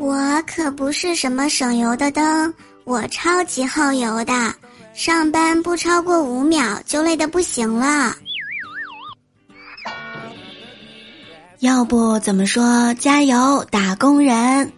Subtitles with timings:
[0.00, 4.32] 我可不是什么省油的灯，我超级耗油的，
[4.94, 8.16] 上班不超过五秒就累得不行了。
[11.58, 14.72] 要不怎么说加油打工人？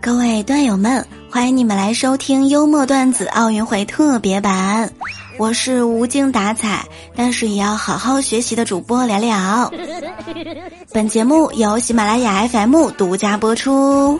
[0.00, 1.04] 各位段友们，
[1.36, 4.90] 欢迎你们来收听幽默段子奥运会特别版。
[5.36, 9.70] 我是无精打采，但是也要好好学习的主播聊聊。
[10.94, 14.18] 本节目由喜马拉雅 FM 独家播出。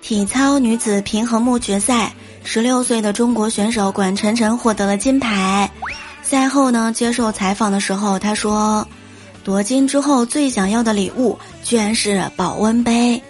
[0.00, 5.70] 体操女子平衡木决赛，十六岁的中国选手管晨晨获得了金牌。
[6.32, 8.88] 赛后呢，接受采访的时候，他说
[9.44, 13.22] ：“夺金之后最想要的礼物，居然是保温杯。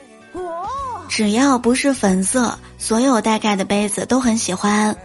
[1.08, 4.96] 只要不是粉色，所有带盖的杯子都很喜欢。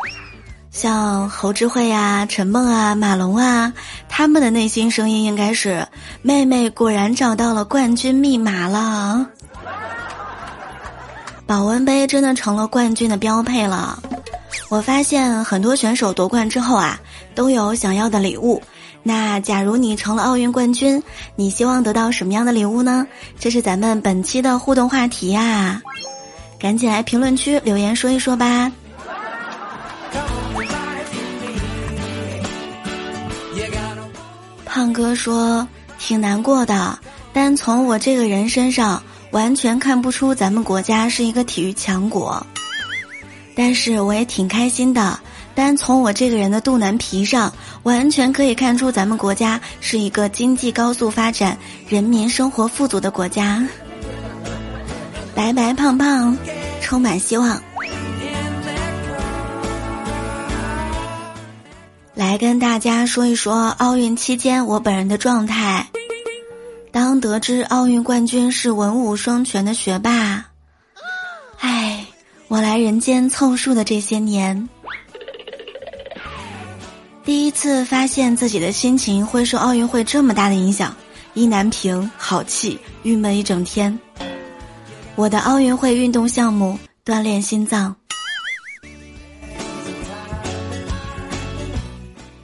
[0.70, 3.74] 像侯智慧呀、陈梦啊、马龙啊，
[4.08, 5.88] 他们的内心声音应该是：
[6.22, 9.26] 妹妹果然找到了冠军密码了。”
[11.48, 13.98] 保温杯真的成了冠军的标配了。
[14.70, 17.00] 我发现很多选手夺冠之后啊，
[17.34, 18.62] 都有想要的礼物。
[19.02, 21.02] 那假如你成了奥运冠军，
[21.36, 23.08] 你希望得到什么样的礼物呢？
[23.40, 25.82] 这是咱们本期的互动话题呀，
[26.60, 28.72] 赶紧来评论区留言说一说吧。
[34.66, 37.00] 胖哥说挺难过的，
[37.32, 39.02] 但从我这个人身上。
[39.32, 42.44] 完全看不出咱们国家是一个体育强国，
[43.58, 45.20] 但是我也挺开心的。
[45.56, 51.58] 单从我这个人的肚腩皮上，完全可以看出咱们国家是一个经济高速发展、
[51.90, 53.68] 人民生活富足的国家。
[55.34, 56.38] 白白胖胖，
[56.80, 57.60] 充满希望。
[62.14, 65.88] 来跟大家说一说奥运期间我本人的状态。
[66.92, 70.37] 当得知奥运冠军是文武双全的学霸，
[72.58, 74.68] 我来人间凑数的这些年，
[77.24, 80.96] 第一次发现自己的心情会受奥运会这么大的影响，
[81.36, 83.96] 意难平，好气，郁闷一整天。
[85.14, 87.96] 我的奥运会运动项目锻炼心脏。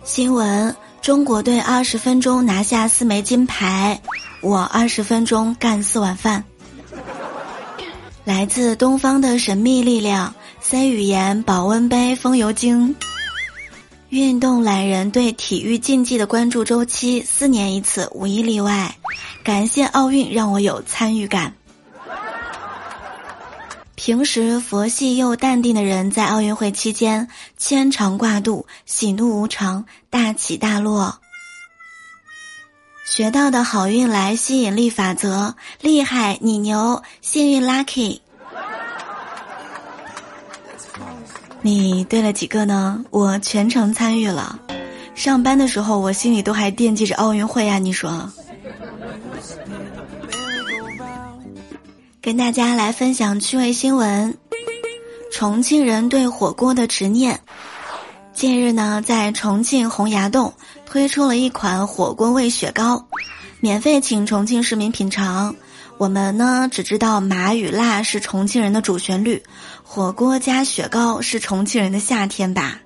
[0.03, 3.99] 新闻：中国队二十分钟拿下四枚金牌。
[4.41, 6.43] 我二十分钟干四碗饭。
[8.25, 12.95] 来自东方的神秘力量，C 语言保温杯风油精。
[14.09, 18.95] 运动懒人对体育竞技的关注周期四年一次，无一例外。
[19.43, 21.53] 感谢奥运让我有参与感。
[23.95, 31.19] 平时佛系又淡定的人，在奥运会期间牵肠挂肚，喜怒无常，大起大落。
[33.05, 38.19] 学到的好运来吸引力法则，厉害你牛，幸运 lucky。
[41.61, 43.03] 你对了几个呢？
[43.09, 44.59] 我全程参与了。
[45.15, 47.77] 上班的时候，我心里都还惦记着奥运会啊！
[47.77, 48.31] 你说。
[52.21, 54.37] 跟大家来分享趣味新闻：
[55.31, 57.41] 重庆人对火锅的执念。
[58.33, 60.53] 近日呢，在重庆洪崖洞。
[60.85, 63.03] 推出了一款火锅味雪糕，
[63.59, 65.55] 免费请重庆市民品尝。
[65.97, 69.41] 我们呢只知道麻与辣是重庆人的主旋律，
[69.81, 72.77] 火锅加雪糕是重庆人的夏天吧？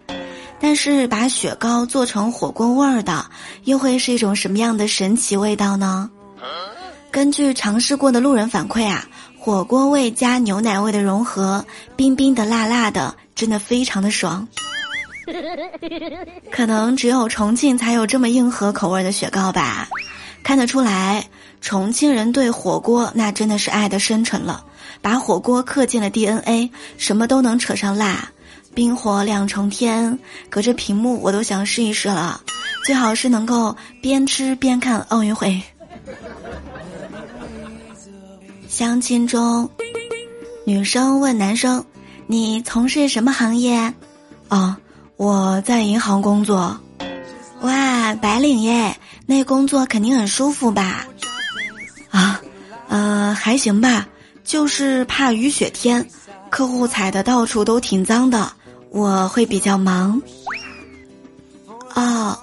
[0.62, 3.26] 但是把雪糕做成火锅味儿的，
[3.66, 6.10] 又会是一种什么样的神奇味道呢？
[7.12, 9.06] 根据尝试过的路人反馈啊，
[9.38, 11.66] 火锅味加牛奶味的融合，
[11.98, 14.48] 冰冰的辣辣的，真的非常的爽。
[16.52, 19.88] 可能只有重庆才有这么硬核口味的雪糕吧，
[20.44, 21.28] 看得出来，
[21.62, 24.64] 重庆人对火锅那真的是爱的深沉了，
[25.02, 28.30] 把火锅刻进了 DNA，什么都能扯上辣，
[28.74, 30.18] 冰火两重天，
[30.50, 32.42] 隔着屏幕我都想试一试了，
[32.86, 35.62] 最好是能够边吃边看奥运会。
[38.68, 39.70] 相亲中，
[40.66, 41.84] 女生问男生
[42.28, 43.94] ：“你从事什么行业？”
[44.50, 44.76] 哦。
[45.18, 46.80] 我在银行工作，
[47.62, 51.08] 哇，白领耶，那工作肯定很舒服吧？
[52.12, 52.40] 啊，
[52.88, 54.08] 呃，还行吧，
[54.44, 56.08] 就是怕雨雪天，
[56.52, 58.52] 客户踩的到处都挺脏的，
[58.92, 60.22] 我会比较忙。
[61.96, 62.38] 哦，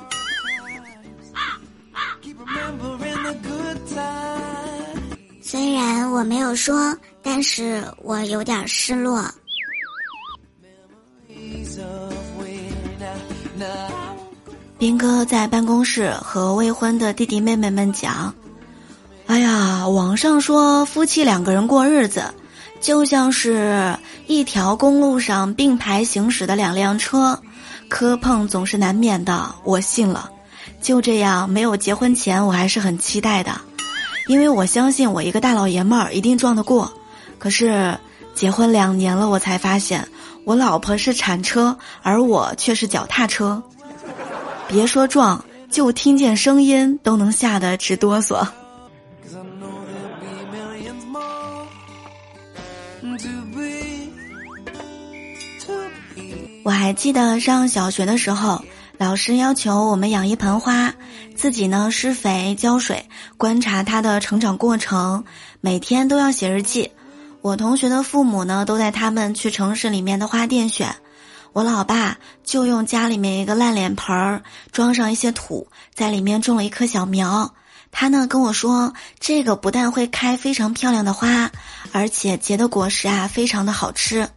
[5.41, 9.25] 虽然我没有说，但是我有点失落。
[14.85, 18.35] 斌哥在办公室和未婚的弟弟妹妹们讲
[19.25, 22.35] ：“哎呀，网上说夫妻两个人过日子，
[22.83, 23.97] 就像是
[24.27, 27.41] 一条公路上并排行驶的两辆车，
[27.89, 29.55] 磕碰总是难免的。
[29.65, 30.31] 我信了，
[30.83, 33.59] 就这样，没有结婚前我还是很期待的，
[34.27, 36.93] 因为我相信我一个大老爷们儿一定撞得过。
[37.39, 37.99] 可是
[38.35, 40.07] 结婚两年了，我才发现
[40.45, 43.63] 我老婆是铲车，而我却是脚踏车。”
[44.69, 48.47] 别说撞，就听见声音都能吓得直哆嗦。
[56.65, 58.65] 我还记得上小学的时候，
[58.97, 60.95] 老师要求我们养一盆花，
[61.37, 63.05] 自己呢施肥浇水，
[63.37, 65.25] 观察它的成长过程，
[65.61, 66.91] 每天都要写日记。
[67.43, 70.95] 我同学的父母呢，都带他们去城市里面的花店选。
[71.55, 74.43] 我老爸就用家里面一个烂脸盆儿
[74.73, 77.55] 装上一些土，在里面种了一棵小苗。
[77.93, 81.49] 他呢跟我说，这个不但会开非常漂亮的花，
[81.93, 84.29] 而且结的果实啊非常的好吃。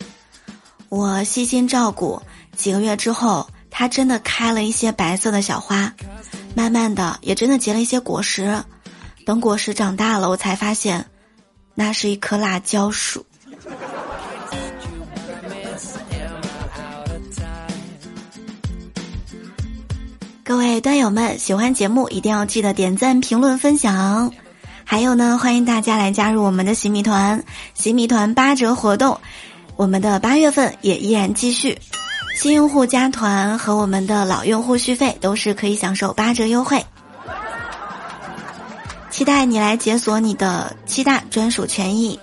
[0.90, 2.22] 我细心照顾，
[2.56, 5.92] 几个月之后，它真的开了一些白色的小花，
[6.54, 8.64] 慢慢的也真的结了一些果实。
[9.26, 11.04] 等果实长大了，我才发现，
[11.74, 13.26] 那是一棵辣椒树。
[20.48, 24.32] 各位端友们，喜欢节目一定要记得点赞、评论、分享。
[24.86, 29.20] 还有呢，欢迎大家来加入我们的洗米团，洗米团八折活动，
[29.76, 31.78] 我们的八月份也依然继续。
[32.38, 36.82] 新用户加团和我们的老用户续费都是可以享受八折优惠。
[39.12, 42.18] 期待你来解锁你的七大专属权益。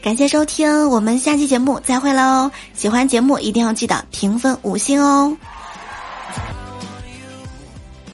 [0.00, 2.48] 感谢收听，我们下期节目再会喽！
[2.72, 5.36] 喜欢节目一定要记得评分五星哦。